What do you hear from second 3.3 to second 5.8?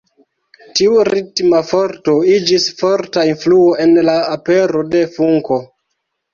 influo en la apero de funko.